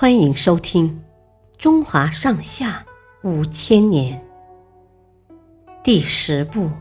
[0.00, 0.88] 欢迎收听
[1.58, 2.86] 《中华上下
[3.22, 4.18] 五千年》
[5.84, 6.60] 第十部《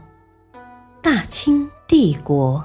[1.01, 2.63] 大清帝国》。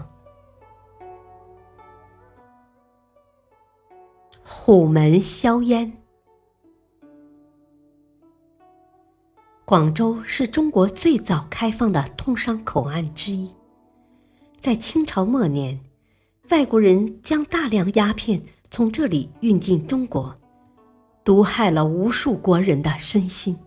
[4.44, 5.92] 虎门销烟。
[9.64, 13.52] 广州是中国最早开放的通商口岸之一。
[14.60, 15.80] 在清朝末年，
[16.50, 18.40] 外国人将大量鸦片。
[18.70, 20.34] 从这里运进中国，
[21.24, 23.58] 毒害了无数国人的身心。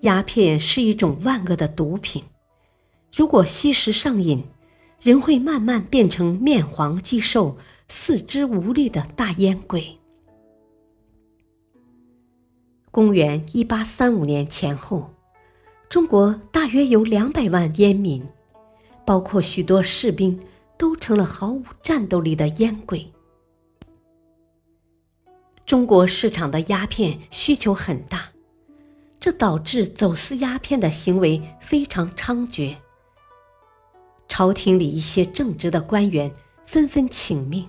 [0.00, 2.24] 鸦片是一种万恶的毒品，
[3.14, 4.44] 如果吸食上瘾，
[5.00, 7.56] 人会慢慢变成面黄肌瘦、
[7.88, 9.98] 四肢无力的大烟鬼。
[12.90, 15.10] 公元一八三五年前后，
[15.88, 18.26] 中国大约有两百万烟民，
[19.04, 20.38] 包括许多士兵，
[20.78, 23.13] 都成了毫无战斗力的烟鬼。
[25.66, 28.28] 中国市场的鸦片需求很大，
[29.18, 32.76] 这导致走私鸦片的行为非常猖獗。
[34.28, 36.30] 朝廷里一些正直的官员
[36.66, 37.66] 纷纷请命，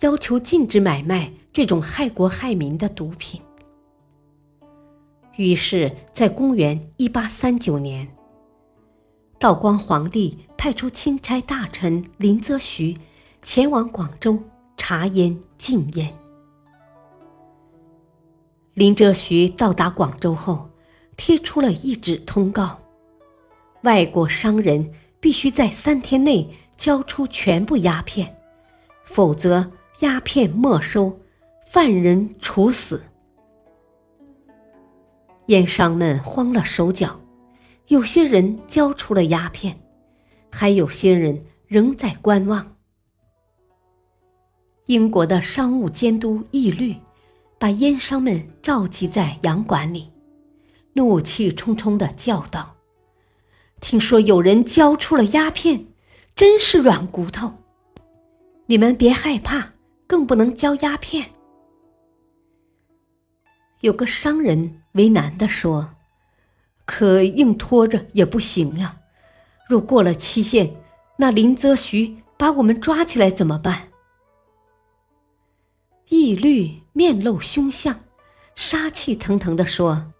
[0.00, 3.40] 要求禁止买卖这种害国害民的毒品。
[5.36, 8.06] 于是，在公元一八三九年，
[9.38, 12.94] 道光皇帝派出钦差大臣林则徐
[13.40, 14.38] 前往广州
[14.76, 16.14] 查烟禁烟。
[18.80, 20.70] 林则徐到达广州后，
[21.14, 22.78] 贴出了一纸通告：
[23.82, 28.34] 外国商人必须在三天内交出全部鸦片，
[29.04, 31.20] 否则鸦片没收，
[31.68, 33.02] 犯人处死。
[35.48, 37.20] 烟商们慌了手脚，
[37.88, 39.78] 有些人交出了鸦片，
[40.50, 42.76] 还有些人仍在观望。
[44.86, 46.96] 英国的商务监督义律。
[47.60, 50.10] 把烟商们召集在洋馆里，
[50.94, 52.76] 怒气冲冲的叫道
[53.82, 55.88] ：“听说有人交出了鸦片，
[56.34, 57.58] 真是软骨头！
[58.64, 59.74] 你们别害怕，
[60.06, 61.32] 更不能交鸦片。”
[63.80, 65.96] 有个商人为难的说
[66.86, 69.00] ：“可硬拖着也不行呀，
[69.68, 70.76] 若过了期限，
[71.18, 73.88] 那林则徐把我们抓起来怎么办？”
[76.08, 78.00] 义律面露凶相，
[78.54, 80.12] 杀气腾腾地说：“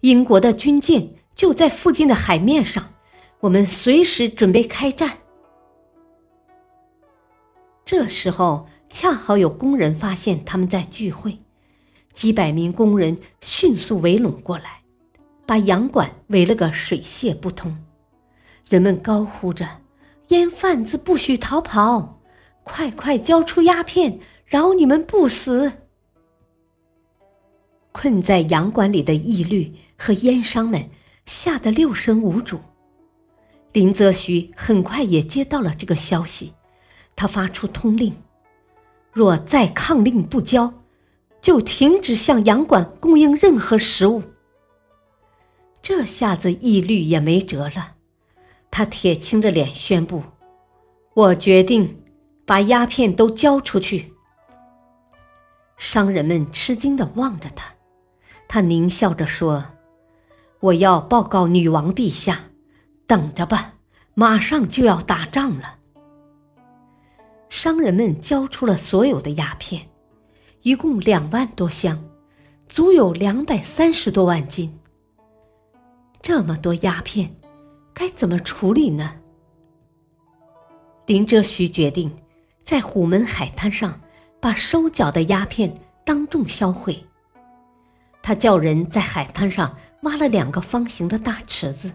[0.00, 2.94] 英国的军舰就在附近的海面上，
[3.40, 5.18] 我们随时准备开战。”
[7.84, 11.38] 这时候，恰好有工人发现他们在聚会，
[12.12, 14.80] 几百名工人迅速围拢过来，
[15.46, 17.76] 把洋馆围了个水泄不通。
[18.68, 19.68] 人们高呼着
[20.28, 22.22] ：“烟贩子不许逃跑，
[22.62, 25.72] 快快交出鸦片！”饶你们不死！
[27.94, 30.90] 困在洋馆里的义律和烟商们
[31.26, 32.58] 吓得六神无主。
[33.72, 36.52] 林则徐很快也接到了这个消息，
[37.14, 38.12] 他发出通令：
[39.12, 40.74] 若再抗令不交，
[41.40, 44.22] 就停止向洋馆供应任何食物。
[45.80, 47.94] 这下子义律也没辙了，
[48.72, 50.24] 他铁青着脸宣布
[51.14, 52.02] ：“我决定
[52.44, 54.12] 把鸦片都交出去。”
[55.78, 57.74] 商人们吃惊地望着他，
[58.48, 59.64] 他狞笑着说
[60.60, 62.50] ：“我要报告女王陛下，
[63.06, 63.74] 等着吧，
[64.14, 65.78] 马上就要打仗了。”
[67.50, 69.88] 商人们交出了所有的鸦片，
[70.62, 72.02] 一共两万多箱，
[72.68, 74.78] 足有两百三十多万斤。
[76.22, 77.34] 这么多鸦片，
[77.92, 79.16] 该怎么处理呢？
[81.06, 82.14] 林则徐决定
[82.62, 84.00] 在虎门海滩上。
[84.44, 85.74] 把收缴的鸦片
[86.04, 87.02] 当众销毁。
[88.26, 91.92] 他叫人在海滩上挖了两个方形的大池子，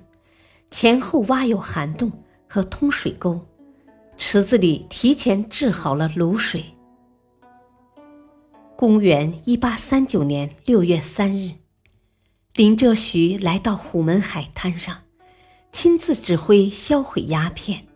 [0.70, 2.12] 前后挖有涵洞
[2.48, 3.44] 和通水沟，
[4.16, 6.64] 池子里提前制好了卤水。
[8.76, 11.54] 公元一八三九年六月三日，
[12.54, 14.96] 林则徐来到虎门海滩上，
[15.72, 17.88] 亲自指挥销毁鸦片。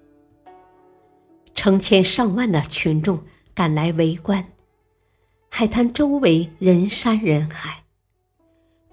[1.54, 3.24] 成千上万的群众。
[3.56, 4.44] 赶来围观，
[5.52, 7.83] 海滩周围人山人海。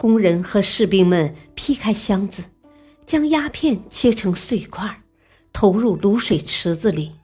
[0.01, 2.45] 工人和士兵们劈开箱子，
[3.05, 5.03] 将鸦片切成碎块，
[5.53, 7.17] 投入卤水池子里，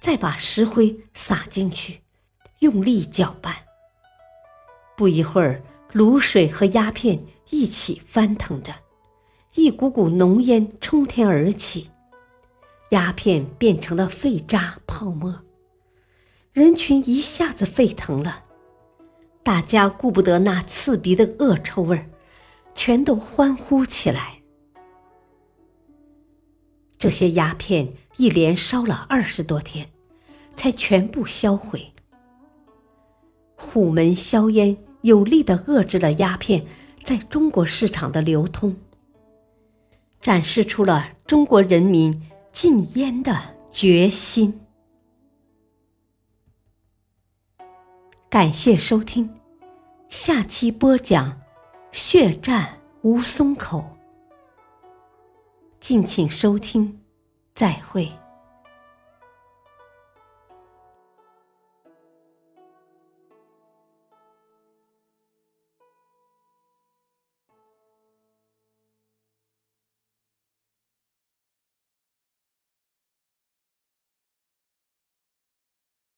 [0.00, 2.00] 再把石灰撒进去，
[2.58, 3.54] 用力搅拌。
[4.96, 5.62] 不一会儿，
[5.92, 8.74] 卤水和鸦片一起翻腾着，
[9.54, 11.90] 一股股浓烟冲天而起，
[12.88, 15.42] 鸦片变成了废渣泡沫。
[16.52, 18.42] 人群一下子沸腾了，
[19.44, 22.08] 大家顾不得那刺鼻的恶臭味儿，
[22.74, 24.40] 全都欢呼起来。
[26.96, 29.90] 这些鸦片一连烧了二十多天，
[30.56, 31.92] 才全部销毁。
[33.54, 36.64] 虎门销烟有力的遏制了鸦片
[37.04, 38.74] 在中国市场的流通，
[40.22, 43.38] 展示出了中国人民禁烟的
[43.70, 44.63] 决心。
[48.34, 49.32] 感谢收听，
[50.08, 51.40] 下期播讲
[51.92, 53.96] 血战吴淞口。
[55.78, 56.98] 敬请收听，
[57.54, 58.10] 再会。